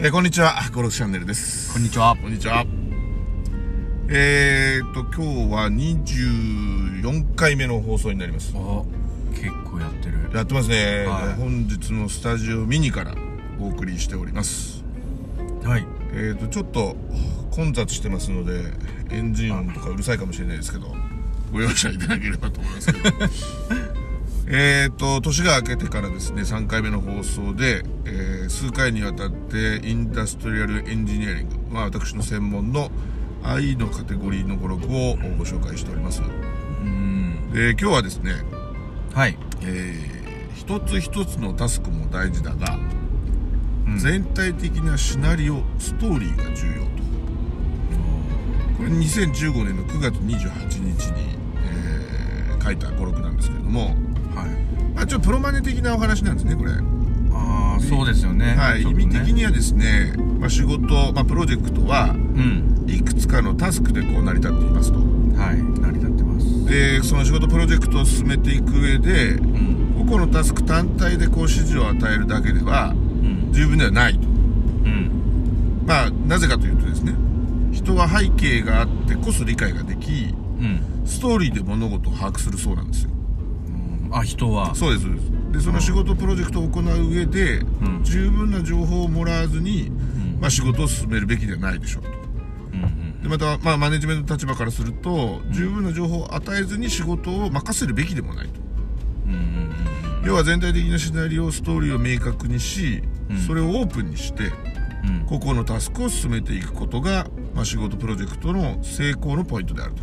[0.00, 1.72] えーこんにちは、ゴルフチャンネルです。
[1.72, 2.16] こんにちは。
[2.16, 2.64] こんにちは。
[4.08, 8.52] えーっと、今日は24回目の放送になります。
[8.54, 8.86] お
[9.32, 10.30] 結構やってる。
[10.32, 11.04] やってますね。
[11.06, 13.16] はい本日のスタジオミニから
[13.60, 14.84] お送りしております。
[15.64, 15.86] はい。
[16.12, 16.94] えーっと、ちょっと
[17.50, 18.72] 混雑してますので、
[19.10, 20.94] エンジン音とかうるさいかもしれないですけど、
[21.52, 23.10] ご容赦いただければと思いますけど。
[24.50, 32.90] えーっと、年が明けてからですね、3回目の放送で、えー数回にわたってインダストリアルエンジニアリング、まあ私の専門の
[33.42, 34.88] I のカテゴリーの語録を
[35.36, 36.22] ご紹介しております。
[36.22, 37.50] うん。
[37.52, 38.32] で、今日はですね、
[39.14, 39.36] はい。
[39.62, 40.18] えー
[40.54, 42.78] 一つ一つのタスクも大事だが、
[43.86, 46.88] うん全体的なシナリオ、ストーリーが重要と。
[48.78, 53.94] これ2015年の9月28日に、えー書いた語録なんですけれども、
[54.38, 54.94] はい。
[54.94, 56.72] まあ、ちょっとプロマネ的なお話なんですね、これ。
[57.32, 58.54] ああ、そうですよね。
[58.54, 62.84] はい、ね味的にはですね、まあ、仕事、まあ、プロジェクトは、うん。
[62.86, 64.98] いくつかのタスクでこう成り立っていますと。
[64.98, 65.62] はい。
[65.80, 66.64] 成り立ってます。
[66.66, 70.06] で、その仕事プロジェクトを進めていく上で、うん。
[70.08, 73.52] 個々のタスク単体でこう指示を与えるだけではうん。
[73.52, 74.20] 十分ではないと。
[74.20, 74.22] う
[74.88, 75.82] ん。
[75.86, 77.14] まあ、なぜかというとですね、
[77.72, 80.80] 人は背景があってこそ理解ができ、うん。
[81.04, 83.10] ストーリーで物事を把握するそうなんですよ。
[84.12, 84.74] あ、人は。
[84.74, 85.06] そうです、
[85.52, 90.40] でその仕事プロジェクトを行う上で、うん十分な情報をもらわずに、うん。
[90.40, 92.08] まあ、仕事を進めるべきではないでしょうと。
[92.72, 92.82] うん。
[92.82, 93.22] うん。
[93.22, 98.60] でまた、まあ、マネジメントの立場からすると、十分な情報を与えずに仕事を任せるべきでもないと。
[99.26, 99.32] うん。
[99.32, 99.72] うん。
[100.24, 104.44] 要は全体的なシナリオ、ストーリーを明確にし、うんそれをオープンにして、
[105.04, 105.26] うん。
[105.26, 109.94] 個々のタスクを進めていくことが、まあ、仕事プロジェクトの成功のポイントである。
[109.94, 110.02] と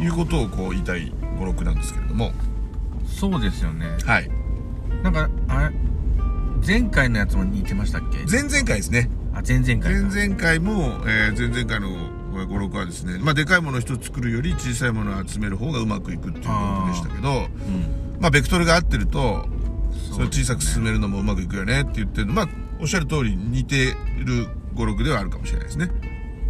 [0.00, 2.32] いうことをこう言いたい語録なんですけれども。
[3.06, 3.86] そうですよね。
[4.04, 4.30] はい。
[5.02, 5.74] なんか、あれ、
[6.66, 8.18] 前回のやつも似てましたっけ？
[8.30, 9.10] 前々回ですね。
[9.34, 10.08] あ、前々回か。
[10.08, 16.50] 前々回も、えー前々回の語録はですね、まあ、でかいものを一つ作るより小さいものを集める方がうまくいくっていうこ
[16.86, 18.18] とでしたけど、うん。
[18.20, 19.46] まあ、ベクトルが合ってると、
[20.12, 22.48] それを小さく進めめるのもうまくいくよねって言ってるの、まあ、
[22.80, 23.94] おっしゃる通り似て
[24.24, 25.90] る語録ではあるかもしれないですね。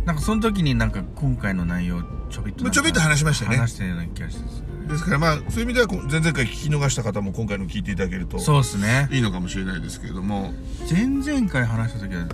[0.05, 2.03] なんかその時になんか今回の内容
[2.33, 3.57] ちょびっとちょびっと話しましたね。
[3.57, 4.67] 話したような気がしてですね。
[4.89, 9.09] ですからまあ、そういう意味では前々回聞き逃した方も今回の聞いていただけるとそうですね。
[9.13, 10.53] いいのかもしれないですけれども、
[10.91, 12.27] 前々回話した時は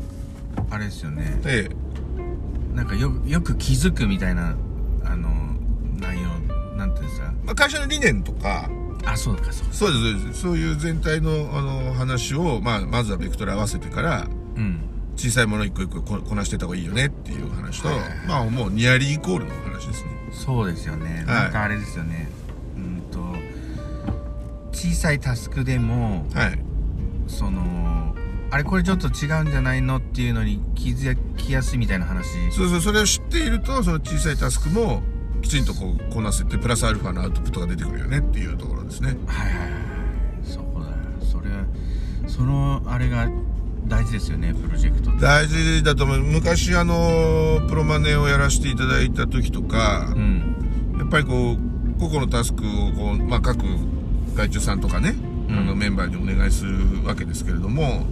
[0.71, 1.41] あれですよね。
[1.45, 2.77] ええ。
[2.77, 4.57] なんかよよく気づくみたいな
[5.05, 5.29] あの
[5.99, 6.29] 内容
[6.77, 7.33] なんていうんですか？
[7.45, 8.71] まあ、会社の理念とか、
[9.05, 10.41] あそうかそうそうです、そうです。
[10.43, 14.81] そういう全体のあの話を、まあ、まずはベクトル合わせてから、うん
[15.19, 18.19] 小さいもの一個一個ここなしてた方がいいよねっていう話と、はいはいはい。
[18.27, 20.11] まあもうニアリーイコールの話ですね。
[20.33, 21.43] そうですよね、はい。
[21.45, 22.31] なんかあれですよね。
[22.77, 23.19] うんと
[24.73, 26.59] 小さいタスクでもはい。
[27.27, 28.15] その
[28.51, 32.50] あれこれちょっと違うんじゃないのっていうのに気づきやすいみたいな話。
[32.50, 35.03] そうそう、それを知っていると、その小さいタスクも
[35.43, 39.17] きちんとこうこなせて、プラスアルファのアウトプットが出てくるよねっていうところですね。
[39.27, 39.71] はいはいはい
[40.43, 40.87] そこだ
[41.27, 41.65] それは
[42.27, 43.29] そのあれが
[43.88, 46.22] 大事ですよねプロジェクト大事だと思う。
[46.22, 50.97] 昔あの、プロマネをやらせていただいた時とかう、ん。
[50.99, 53.59] やっぱりこう、個々のタスクをこう、まあ各
[54.34, 55.15] 外注さんとかね、
[55.49, 55.59] うん。
[55.59, 58.04] あのメンバーにお願いするわけですけれども、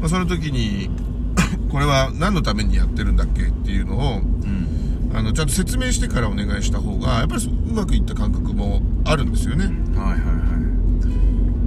[0.00, 0.90] まあ、その時に
[1.70, 5.12] これは何のためにやってるんだっけっていうのをうん。
[5.14, 9.66] あのちゃんと説明してからお願いした方がやっぱりうまくいった感覚もあるんですよね。
[9.66, 9.74] はい
[10.12, 10.52] はいは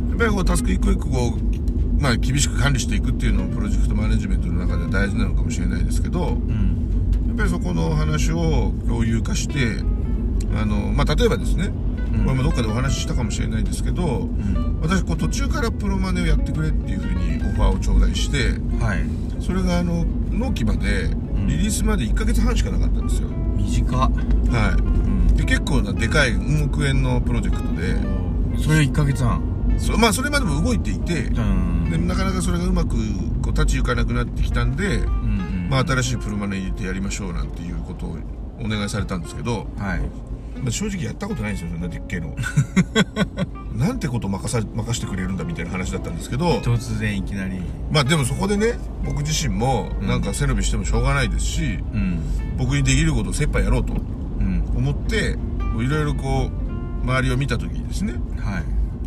[0.10, 1.55] やっぱりこうタスク一個一個こう、
[2.00, 7.32] まあ、厳しく管理していくっていうのもプロジェクトマネジメントの中では大事なのかもしれないですけどうん。
[7.34, 9.82] っぱりそこの話を共有化して
[10.56, 11.72] あの、まあ、例えばですね
[12.26, 14.80] これもどっかでお話ししたかもしれないですけどうん。
[14.82, 19.04] 私こう途中からプロマネをやってくれっていうふうにオファーを頂戴してはい。
[19.42, 21.10] それがあの納期まで
[21.48, 23.28] リリースまで1ヶ月半しかなかったんですよ、
[23.58, 24.00] 短っ。
[24.00, 25.36] はうん。
[25.36, 27.96] いで結構なでかい運億円のプロジェクトで。
[28.64, 29.42] それ1ヶ月半
[29.78, 31.90] そまあそれまでも動いていてうん。
[31.90, 32.96] でなかなかそれがうまく
[33.42, 35.68] こう立ち行かなくなってきたんで、うんうん。
[35.70, 38.18] まあ、新しいプロマネ入れてやりましょうなんていうことを
[38.64, 40.00] お願いされたんですけど、はい。
[40.62, 42.36] まあ、正直やったことないんですよそんなでっけえの。
[43.76, 47.60] なんてこと任さ任してくれるんだみたいな話だったんですけど突然いきなり。
[47.92, 52.20] まあでもそこでね僕自身もなんか背伸びしてもしょうがないですし、うん。
[52.58, 53.94] 僕にできることを精一杯やろうと
[54.40, 54.64] うん。
[54.78, 55.38] 思って
[55.78, 58.64] いろいろこう周りを見た時にですねはい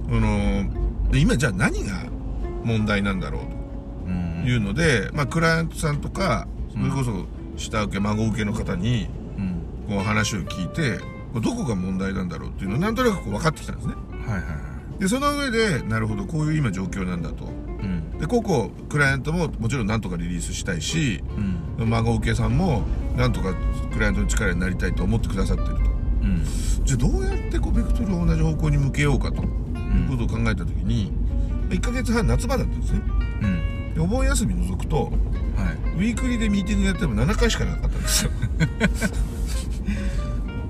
[0.09, 2.05] あので今じゃあ何が
[2.65, 3.43] 問題なんだろう
[4.09, 4.43] うん。
[4.43, 7.27] というので、まあ、クライアントさんとかそれこそ
[7.57, 9.95] 下請け孫請けの方にうん。
[9.97, 10.99] こう話を聞いて
[11.35, 13.95] どこが問題なんだろうっていうのをなんとなくこう分かってきたんですね。
[14.27, 14.53] はいはいは
[14.97, 15.01] い。
[15.01, 17.45] でその上でなるほどこういう今状況なんだと。
[17.45, 17.49] う
[17.83, 18.19] ん。
[18.19, 21.23] で個々クライアントももちろんなんとかリリースしたいし
[21.79, 21.91] うん。
[21.91, 22.83] 孫受けさんも
[23.17, 23.55] なんとか
[23.93, 25.81] クライアントの力になりたいと思ってくださってると。
[26.23, 26.45] うん。
[26.85, 29.43] じゃあどうやってこうベクトルを同じ方向に向けようかと
[29.97, 31.13] いうことを考えた時に
[31.71, 33.01] 1ヶ月半夏場だったんですね。
[33.43, 33.95] うん。
[33.95, 35.13] でお盆休み除くとはい。
[35.97, 38.31] ウィークリーでミーティングやっても7回しかなかったんですよ。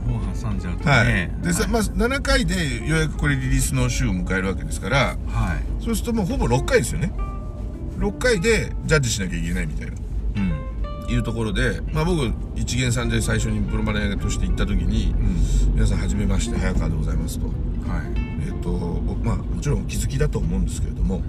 [0.07, 0.91] 本挟んじゃうとね。
[0.91, 1.31] はい。
[1.43, 1.71] でさ、はい。
[1.71, 5.85] まあ、7回でようやくこれリリースの週を迎えるわけですからはい。
[5.85, 7.13] そうするともうほぼ6回ですよね。
[7.99, 9.93] 6回でジャッジしなきゃいけないみたいな。
[10.37, 11.13] うん。
[11.13, 17.47] いうところで、まあ、僕一元さんで最初にプロマネージャーとして行った時にうん「皆さんはじめまして早川でございます」と。
[17.47, 21.23] はいえっ、と僕まあもちろんお気づきだと思うんですけれども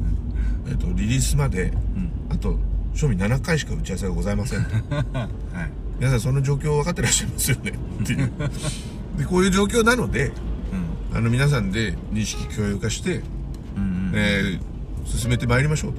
[0.66, 2.10] えっとリリースまでうん。
[2.30, 2.58] あと
[2.94, 4.70] 賞味7回しか打ち合わせがございませんと。
[5.18, 5.28] はい。
[5.98, 7.72] 皆さんその状況分かってらっしゃいますよね。
[8.02, 8.30] っていう。
[9.18, 10.32] でこういう状況なので
[11.12, 11.16] うん。
[11.16, 13.22] あの皆さんで認識共有化して、
[13.76, 14.74] うんうんえー
[15.06, 15.92] 進めてまいりましょう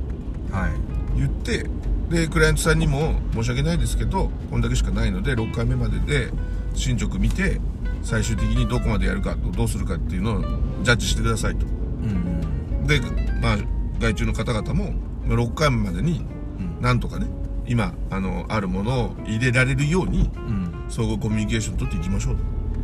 [0.50, 0.56] と。
[0.58, 0.72] はい。
[1.16, 1.70] 言って
[2.10, 6.32] でクライアントさんにも申し訳ないですけどこんだけしかないので6回目までで
[6.74, 7.60] 進捗見て
[8.06, 10.42] 最終的にどこまでやるかとどうするかっていうのを
[10.84, 11.66] ジャッジしてくださいと。
[11.66, 11.70] う
[12.08, 13.02] んで
[13.42, 13.58] まあ
[14.00, 14.92] 外注の方々も
[15.26, 16.24] まあ6回目までに
[16.60, 17.28] うんなんとかね
[17.68, 22.36] 今あのあるものを入れられるようにうん総合コミュニケーション取っていきましょう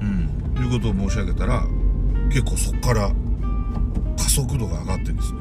[0.01, 0.61] うんと。
[0.63, 1.63] いうことを申し上げたら
[2.29, 3.11] 結構そこから
[4.17, 5.39] 加速度が上がってですね。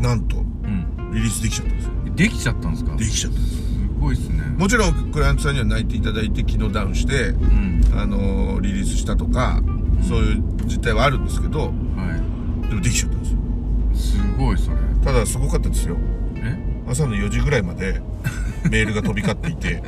[0.00, 1.12] なんとうん。
[1.12, 1.92] リリースできちゃったんですよ。
[2.14, 2.96] できちゃったんですか？
[2.96, 3.59] できちゃったんですす
[4.00, 4.42] ごいっすね。
[4.58, 7.80] もちろんクライアントさんには泣いていただいて昨日ダウンしてうん。
[7.94, 9.62] あのーリリースしたとか
[10.08, 11.60] そういう実態はあるんですけど
[11.96, 14.22] はでもできちゃったんですよ。
[14.22, 14.76] いすごいそれ。
[15.04, 15.96] ただすごかったですよ。
[16.36, 16.58] え？
[16.88, 18.00] 朝の4時ぐらいまで
[18.70, 19.82] メールが飛び交っていて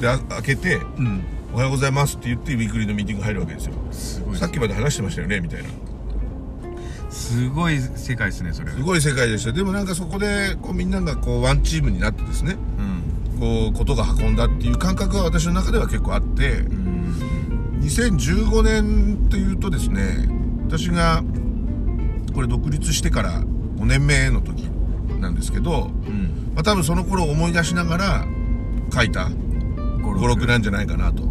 [0.00, 1.20] であ開けてうん
[1.52, 3.72] 「おはようございます」って言ってウィークリーのミーティング入るわけですよ。
[3.90, 5.68] すごいさっきまで話してましたよねみたいな。
[7.10, 8.70] すごい世界ですねそれ。
[8.70, 9.52] すごい世界でした。
[9.52, 12.69] でもなんかそこでこうみんながこうワンチームになってですねうん
[13.40, 20.28] こうことが運んだっていう感覚は私の中では結構あってうん2015年というとですね
[20.66, 21.24] 私が
[22.34, 24.64] これ独立してから5年目の時
[25.18, 28.26] なんですけど、うんまあ、多分その頃思い出しながら
[28.92, 29.30] 書いた
[30.02, 31.22] 五語録なんじゃないかなと。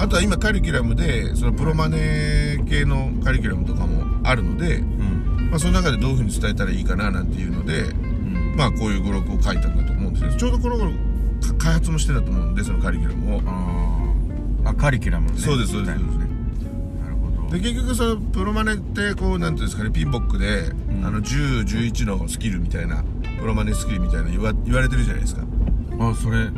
[0.00, 5.48] あとは今カリキュラムでそのプロマネ系のカリキュラムとかもあるので、うん。
[5.50, 8.54] まあ、その中でどういうふうに伝えたらいいかななんていうのでうん。
[8.56, 10.96] まあこういう語録を書いたんだと思うんですねちょうどこの頃か
[11.58, 13.42] 開発もしてたと思うんでそのカリキュラムを。
[13.46, 14.68] あー。
[14.70, 15.40] あカリキュラムのね。
[15.40, 16.30] そうですそうですみたいなね
[17.04, 17.56] なるほど。
[17.56, 21.04] で結局そのプロマネってこうなんていうんですかねピンボックで、ん。
[21.06, 23.04] あの1011のスキルみたいな
[23.40, 25.42] プロマネスキルみたいな言わ言われてるじゃないですか。
[26.00, 26.48] あそれ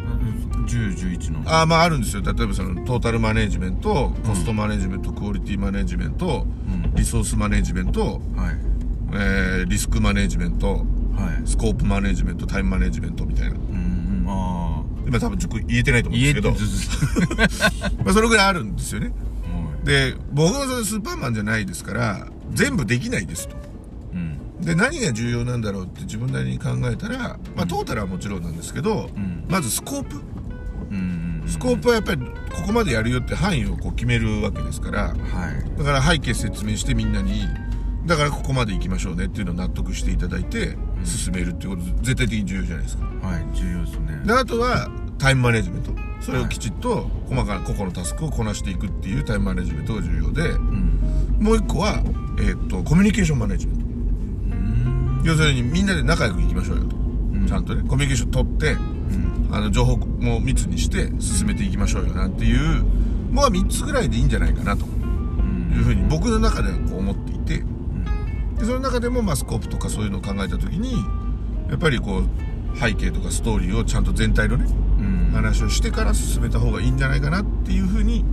[0.66, 1.50] 1011の。
[1.50, 2.22] ああまああるんですよ。
[2.22, 6.94] 例えばそのトータルマネジメントコストマネジメント、クオリティマネジメントうん。
[6.94, 8.56] リソースマネジメント、はい。
[9.12, 10.68] えーリスクマネジメント
[11.16, 11.48] はい。
[11.48, 13.56] スコープマネジメントタイムマネジメントみたいな
[15.06, 17.34] 今多分ちょっと言えてないとあ思うんですけど。
[18.04, 19.06] まあそれぐらいあるんですよね。
[19.08, 19.12] は
[19.82, 19.86] い。
[19.86, 23.56] で僕はそのスーパーマンじゃないですから全部できないですと。
[24.14, 24.38] うん。
[24.60, 29.44] で何が重要なんだろうって自分なりに考えたら、まあ、トータルはもちろんなんですけど、うん。
[29.48, 30.16] まずスコープ。
[30.90, 32.20] うんスコープはやっぱり
[32.52, 35.02] ここまでやるよって範囲をこう決めるわけですから。
[35.08, 35.78] はい。
[35.78, 37.48] だから背景説明してみんなに
[38.06, 43.04] だからここまで行きましょうねっていうのを納得していただいて進めるっていうこと絶対的に重要じゃないですか。
[43.04, 44.22] はい重要ですね。
[44.24, 45.92] であとはタイムマネジメント。
[46.20, 51.38] それをきちっと細かな個々のタスクをこなしていくっていうタイムマネジメントが重要でうん。
[51.40, 52.02] もう一個は、
[52.38, 53.84] えー、とコミュニケーションマネジメント。
[53.84, 55.22] うん。
[55.24, 57.46] 要するにみんなで仲良くいきましょうよと、ん。
[57.46, 59.48] ちゃんとねコミュニケーション取ってうん。
[59.50, 62.84] あの情報も密にして進めていきましょうよなんていう
[63.32, 64.84] もう3つぐらいでいいんじゃないかなと。
[64.84, 65.72] うん。
[65.74, 67.64] いうふうに僕の中ではこう思っていて
[68.60, 70.92] でその中でもまあスコープとかそういうのを考えた時に
[71.68, 74.66] やっぱりこう背景とかストーリーをちゃんと全体のね
[74.98, 75.30] うん。
[75.32, 78.24] 話をしてから進めた方がいいんじゃないかなっていうふうに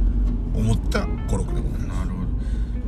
[0.54, 1.88] 思った語録でございます。
[1.88, 2.16] なるほ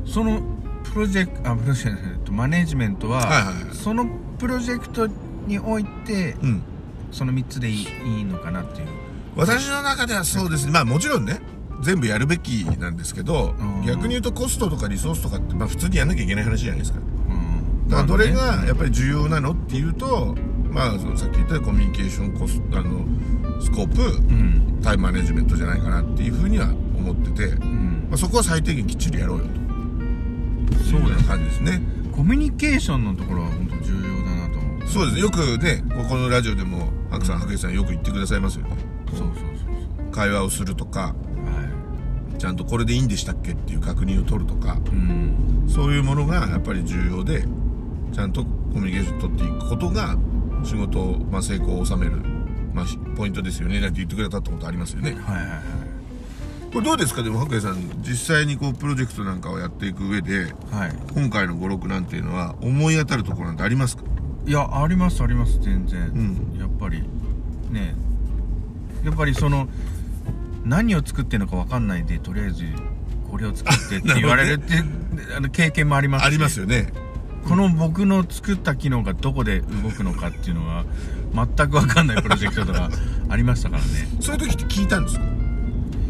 [0.06, 0.12] ど。
[0.12, 0.42] その
[0.84, 4.06] プロジェクトあプロジェクトえっとマネジメントは,、はいはいはいその
[4.38, 5.08] プロジェクト
[5.48, 6.62] においてうん。
[7.12, 7.84] その3つでい
[8.22, 8.88] いのかなっていう。
[9.36, 10.72] 私の中ではそうですね。
[10.72, 11.40] まあもちろんね
[11.82, 13.86] 全部やるべきなんですけどうん。
[13.86, 17.00] 逆に言うとコストとかリソースとかってまあ普通にやんなきゃいけない話じゃないですか。
[17.00, 17.19] うん
[17.90, 20.36] だからどれがやっぱぱり重要なのっていうと
[20.70, 23.06] まあそのさっき言ったコミュニケーションコスあの
[23.62, 24.80] スコープうん。
[24.82, 28.08] タイムマネジメントじゃないかなっていうふうには思ってて、うん。
[28.10, 29.50] まあ、そこは最低限きっちりやろうよと。
[30.90, 31.82] そうだいう感じですね。
[32.16, 34.88] コミュニケーションのところは本当重要だなと思う。
[34.88, 35.20] そうです。
[35.20, 38.78] よくねここのラジオでも白さん白井さんよく言ってくださいますよね。
[39.10, 41.64] そうそうそう会話をするとかそうは
[42.36, 42.40] い。
[42.40, 45.66] ちゃんとこれでいいんでしたっけっていう確認を取るとかうん。
[45.68, 47.44] そういうものがやっぱり重要で
[48.12, 48.50] ちゃんとコ
[48.80, 50.18] ミュニケーション取っていくことが
[50.64, 52.14] 仕事を、まあ、成功を収める、
[52.74, 52.86] まあ、
[53.16, 53.80] ポイントですよね。
[53.80, 55.12] なんて言ってくれたってことありますよね。
[55.12, 55.62] はいはいはい。
[56.72, 57.24] これどうですか？
[57.24, 60.96] でも白衣さん実際にこうプロジェクトなんかをやっていく上ではい。
[61.16, 64.04] 今回の56なんていうのは思い当たるところなんてありますか？
[64.46, 66.58] いやありますあります全然、ん。
[66.60, 67.04] やっぱり
[67.72, 67.96] ね。
[69.04, 69.68] やっぱりその
[70.66, 72.66] 何を作ってるのか分かんないでとりあえず
[73.32, 74.74] これを作ってって言われるって、
[75.38, 76.28] あの経験もありますし。
[76.28, 76.92] ありますよね
[77.48, 80.86] この僕の作った機能がどこで動くのかっていうのは
[81.34, 82.90] 全く分かんないプロジェクトとか
[83.30, 83.88] ありましたからね。
[84.20, 85.24] そういう時って聞いたんですか？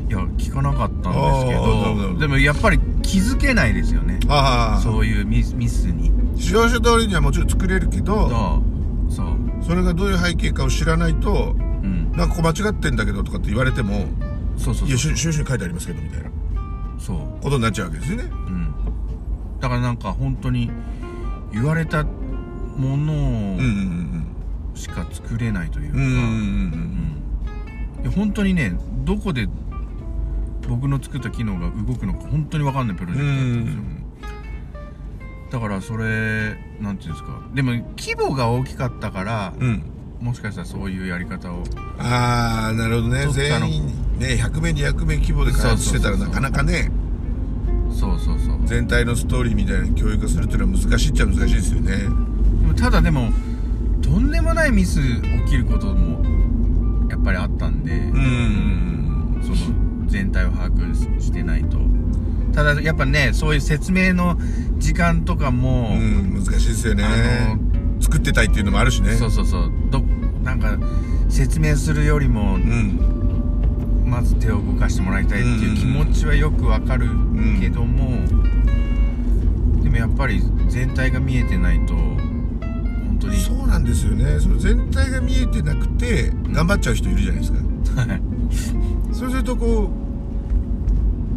[0.09, 4.19] いや聞かなかったんですけどでもやっぱり気づけないですよね。
[4.27, 6.11] ああそういうミスミスに。
[6.35, 8.61] 使用書通りにはもちろん作れるけど
[9.09, 9.27] そう
[9.61, 12.11] それがどういう背景かを知らないとうん。
[12.13, 14.05] なんかここ間違ってんだけどとかって言われてもいや
[14.57, 14.89] そうそう。
[14.89, 16.29] そう使用書に書いてありますけどみたいな
[16.97, 17.43] そう。
[17.43, 18.23] ことになっちゃうわけですよね。
[18.23, 18.67] うん。
[19.59, 20.71] だからなんか本当に
[21.51, 23.57] 言われたもの
[24.75, 27.15] しか作れないというか、うん
[28.15, 29.47] 本当にねどこで
[30.67, 33.81] 僕の作った機能が動くのか本当に分かんないプロジェクトだったんですよ。
[35.51, 37.41] だからそれなんていうんですか。
[37.53, 39.53] でも規模が大きかったから、
[40.21, 41.63] もしかしたらそういうやり方を。
[41.97, 43.27] ああなるほどね。
[43.33, 43.87] 全員
[44.17, 46.91] ね100名200名規模で開発してたらなかなかね
[47.99, 48.59] そうそうそう。
[48.65, 51.97] 全体のストーリーみたいなの教育化するっていうのは難しいっちゃ難しいですよね。
[51.97, 53.31] でもただでも
[54.01, 54.99] とんでもないミス
[55.45, 56.23] 起きることも
[57.09, 61.77] やっぱりあったんで、うんうんその全体を把握してないと。
[62.53, 64.37] ただやっぱねそういう説明の
[64.77, 67.03] 時間とかも、うんうん難しいですよね。
[67.03, 67.57] あ
[68.01, 69.13] 作ってたいっていうのもあるしね。
[69.13, 69.71] そうそうそう。
[69.91, 70.01] ど
[70.43, 70.77] なんか
[71.29, 73.18] 説明するよりもうん
[74.09, 77.07] まず手を動かしてもらいたいっていう気持ちはよくわかる
[77.59, 78.25] けども、
[79.83, 84.39] でもやっぱり全体が見えてないと本当にそうなんですよね。
[84.39, 87.59] その全体が見えてなくて頑張っちゃう人いるじゃないですか。
[88.01, 88.21] はい。
[89.13, 89.89] そうするとこう、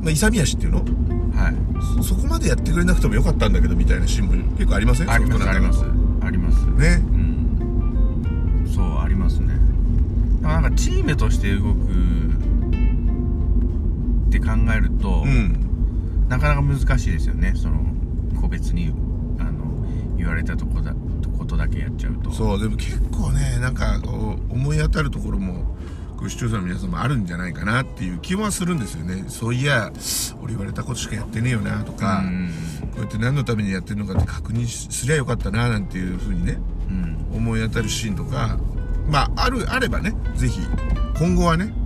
[0.02, 0.78] まあ、勇み足っていうの？
[0.78, 1.54] はい。
[2.02, 5.10] そこまでやってくれなくてもよかったんだけどみたいなシーンも結構ありません？
[5.10, 5.84] ありますあります。
[6.22, 6.66] あります。
[6.70, 7.02] ね。
[7.02, 7.16] う
[8.66, 8.70] ん。
[8.74, 9.60] そうありますね。
[10.40, 11.76] なんかチームとして動く
[14.38, 16.26] って考えると、うん。
[16.28, 17.52] なかなか難しいですよね。
[17.54, 17.84] その
[18.40, 18.94] 個別に
[19.38, 19.86] あの
[20.16, 20.94] 言われたとこだ
[21.36, 22.30] ことだけやっちゃうと。
[22.30, 25.76] そうでも結構ねなんかこう思い当たるところも
[26.16, 29.24] こう視聴者の皆さんもあるんじゃないかなっていう気はするんですよね。
[29.28, 29.92] そういや
[30.40, 32.50] 俺言われたことしかやってねえよなとか、うん。
[32.92, 36.58] こうやって何のためにやってるのかって確認すりゃよかったななんていうふうにね
[36.88, 37.36] うん。
[37.36, 38.58] 思い当たるシーンとか
[39.06, 40.60] まああるあればねぜひ
[41.18, 41.81] 今後はねうん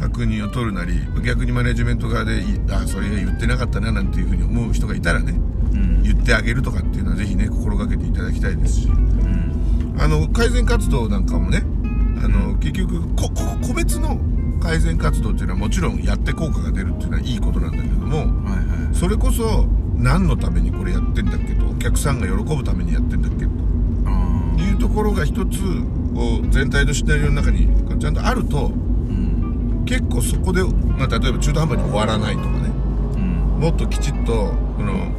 [0.00, 6.02] 確認を取るなり逆にマネジメント側でいあそれ言ってなかったななんていうふうに思う人がいたらねうん。
[6.02, 8.88] 言ってあげるとかっていうのはぜひね心がけていただきたいですし。
[8.88, 9.96] うん。
[9.98, 11.62] あの改善活動なんかもね
[12.24, 14.18] あの結局個別の
[14.60, 18.94] 改善活動っていうのはもちろんやって効果が出るっていうのはいいことなんだけどもはいはい。
[18.94, 23.50] それこそ何のためにこれやってんだっけとお客さんが喜ぶためにやってんだっけと
[24.06, 25.58] あいうところが一つ
[26.14, 28.72] こう全体のシナリオの中にちゃんとあると
[29.84, 32.70] 結構そこで、まあ、例えば中途半端に終わらないとかね。
[33.14, 33.60] うん。
[33.60, 35.12] もっときちっとこの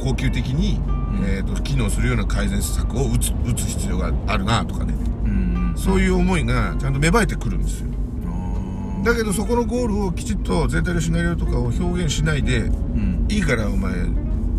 [0.00, 0.80] 恒久的に、
[1.24, 4.94] えー、と機能するような改善策を打つ打つ必要があるなとかね。
[5.24, 7.90] うんそういう思いがちゃんと芽生えてくるんですよ。
[9.04, 13.26] だけどそこのゴールをきちっと全体のシナリオとかを表現しないでうん。
[13.30, 13.94] いいからお前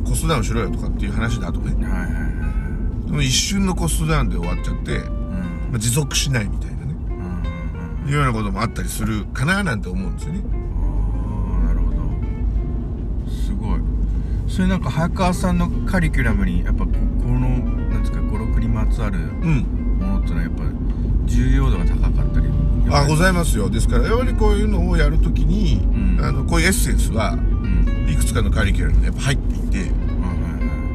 [0.06, 1.74] コストダウンしろよとかっていう話だとね。
[1.88, 3.26] はいはいはい。
[3.26, 5.12] 一瞬のコストダウンで終わっちゃって、うん。
[5.72, 6.81] まあ、持続しないみたいな
[8.12, 10.42] いうようなこともあったりするかななんて思うんですよね。
[10.44, 13.32] ああなるほど。
[13.32, 13.80] すごい。
[14.48, 16.98] それなんか早川さんのカリキュラムにやっぱここ
[17.30, 17.40] の
[17.90, 19.98] なんですか語録にまつわるうん。
[20.00, 20.64] ものってのはやっぱ
[21.26, 22.48] 重要度が高かったり。
[22.90, 23.70] あごいざいますよ。
[23.70, 25.82] ですからやっぱりこういうのをやるときに、
[26.18, 26.26] うん。
[26.26, 28.10] あのこういうエッセンスはうん。
[28.10, 29.92] いくつかのカリキュラムにやっぱ入っていてはいはい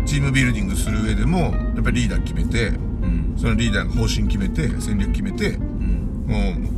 [0.01, 0.07] はい。
[0.07, 2.73] チームビルディングする上でもやっぱりリーダー決めてう
[3.07, 3.35] ん。
[3.39, 6.27] そのリーダーが方針決めて戦略決めてうん。
[6.29, 6.76] もう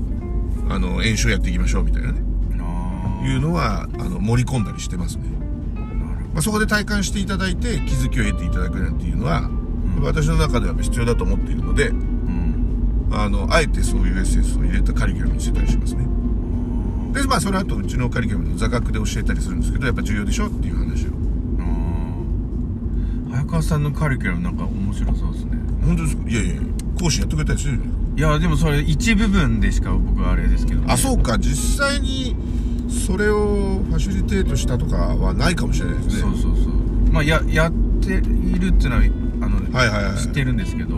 [0.69, 2.21] あの演習やっていきましょうみたいなね。
[3.25, 5.25] いうのはあの盛り込んだりしてますね、
[6.33, 9.51] まあ、そこで体感していただいて気づきを得ていただくなんていうのは、
[10.01, 13.09] 私の中では必要だと思っているのでうん。
[13.11, 16.07] あのあえてそういうエッセンスを入れたカリキュラムにしてたりしますね。
[17.13, 21.11] でまあその後うちのカリキュラムの座学で教えたりするんですけどやっぱ重要でしょっていう話を。
[23.31, 25.59] 早川さんのカリキュラムなんか面白そうですね。
[25.85, 26.29] 本当ですか？
[26.31, 26.63] いやいや
[27.01, 31.39] 講師やってくれたりするよねいやでもそれ一部分でしか僕はあれですけど、ね、あそうか。
[31.39, 32.35] 実際に
[32.89, 36.23] それをファシリテートしたとかはないかもしれないですね。
[36.23, 37.13] そうそうそう。
[37.13, 39.03] まあややっているっていうのは
[39.43, 40.13] あの、はいはいはい。
[40.13, 40.97] はい知ってるんですけど、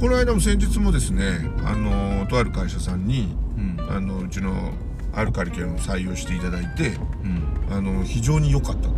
[0.00, 3.86] この間も先日もですねあのとある会社さんにうん。
[3.90, 4.72] あのうちの
[5.12, 6.90] あるカリキュラムを採用していただいて
[7.24, 7.74] うん。
[7.74, 8.94] あの非常に良かったと。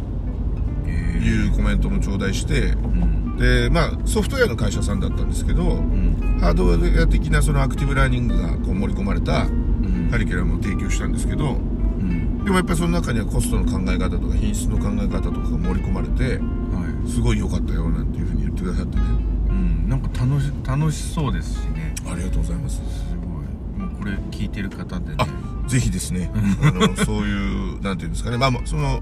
[0.86, 1.24] えー。
[1.24, 3.36] いうコメントも頂戴してうん。
[3.38, 6.01] でまあソフトウェアの会社さんだったんですけどうん
[6.40, 10.08] ハードウェア的なそのアクティブラーニングがこう盛り込まれたうん。
[10.10, 12.44] カリキュラムを提供したんですけどうん。
[12.44, 17.10] でもやっぱりその中にはコストの考え方とか品質の考え方とかが盛り込まれてはい。
[17.10, 18.96] すごい良かったよなんていうふうに言ってくださって。
[18.96, 19.02] ね
[19.48, 19.88] うん。
[19.88, 21.94] なんか楽し楽しそうですしね。
[22.10, 22.76] ありがとうございます。
[22.76, 22.82] す
[23.16, 23.86] ごい。
[23.86, 25.14] もうこれ聞いてる方でね。
[25.18, 25.26] あ
[25.68, 26.30] ぜひですね。
[26.62, 28.38] あのそういうなんていうんですかね。
[28.38, 29.00] まあまあその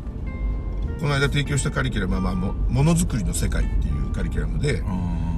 [1.01, 4.83] この間提供したカリキュラムは、まあ、もものづくりの世界っていうカリキュラムで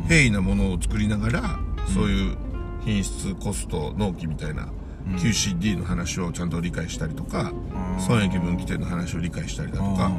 [0.08, 1.60] 平易なものを作りながら
[1.94, 2.36] そういう
[2.84, 4.68] 品質コスト納期みたいな
[5.06, 5.14] うん。
[5.16, 7.52] QCD の話をちゃんと理解したりとか
[7.98, 10.12] 損益分岐点の話を理解したりだとか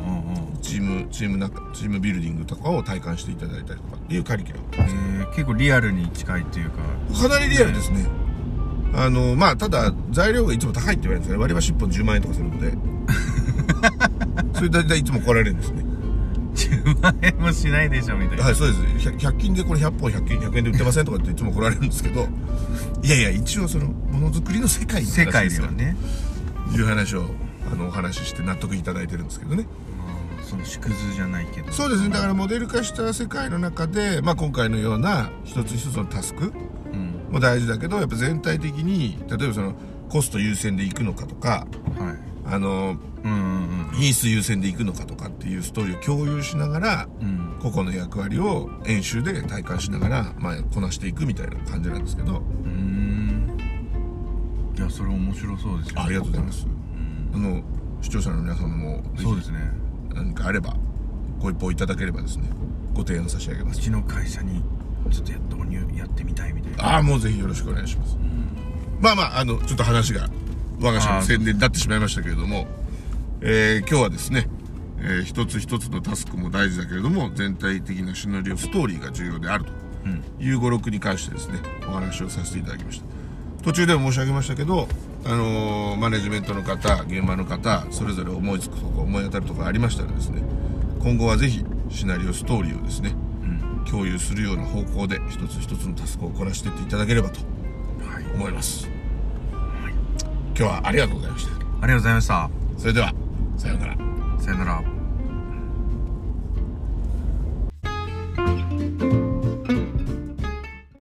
[0.62, 4.68] チームチームなチームビルディングとかを体感していただいたりとかっていうカリキュラム。
[4.76, 6.78] えー結構リアルに近いっていうか。
[7.22, 8.06] かなりリアルですね。
[8.94, 11.42] あのまあただ材料がいつも高いって言われるんですよね。
[11.42, 12.78] 割り箸1本10万円とかするので。
[14.54, 15.84] それ大体いつも来られるんですね
[16.54, 18.46] 10万円もしないでしょみたいな。
[18.46, 19.10] はいそうです。
[19.10, 22.28] 100, 100均でこれ100本100均100円で売ってませんとかっていつも来られるんですけど。
[23.04, 25.96] いやいや一応そのものづくりの世界の世界ではね。
[26.74, 27.26] いう話を
[27.72, 29.68] あのお話しして納得いただいてるんですけどね。
[30.42, 31.72] その縮図じゃないけど。
[31.72, 32.10] そうですね。
[32.10, 36.54] だからモデル化した世界の中で、まあ、今回のような一つ一つのタスク。
[36.94, 37.34] うん。
[37.34, 39.74] も大事だけどやっぱ全体的に例えばその
[40.10, 41.68] コスト優先でいくのかとか
[41.98, 42.18] はい。
[42.46, 47.28] あのうんうん品質優先でいくのかとかっていうストーリーを共有しながらうん。
[47.28, 52.40] うん個々の役割を演習で体感しながら、まあ、こなしていくみたいな感じなんですけど。
[52.40, 53.58] うーん。
[54.78, 56.02] いやそれ面白そうですよ。
[56.02, 56.68] ありがとうございます。
[56.68, 57.32] うん。
[57.34, 57.64] あの
[58.02, 59.60] 視聴者の皆様もそうですね。
[60.14, 60.76] 何かあれば
[61.40, 62.50] ご一報いただければですね。
[62.94, 63.80] ご提案差し上げます。
[63.80, 64.62] うちの会社に
[65.10, 66.96] ちょっとや導入やってみたいみたいな。
[66.96, 68.18] ああもうぜひよろしくお願いします。
[69.00, 70.30] まあまああのちょっと話が
[70.82, 72.68] 我が社の宣伝になってしまいましたけれども、
[73.46, 74.48] えー今日はですね、
[75.00, 79.72] えー一つ一つのタスクも大事だけれども全体的なシナリオストーリーが重要であると。
[80.06, 80.24] うん。
[80.40, 83.06] いう語録に関してですねお話をさせていただきました。
[83.64, 84.88] 途中でも申し上げましたけど、
[85.26, 90.42] あのーマネジメントの方現場の方それぞれ思いつくとこ思い当たるところありましたらですね
[91.02, 93.86] 今後はぜひシナリオストーリーをですねうん。
[93.86, 97.42] 共有するような方向で一つ一つのタスクをこなしていっていただければと
[98.08, 98.24] はい。
[98.36, 98.88] 思います、
[99.52, 101.52] 今日はありがとうございました。
[101.52, 102.50] ありがとうございました。
[102.78, 103.14] それでは
[103.64, 103.98] さようなら。
[104.40, 104.93] さようなら。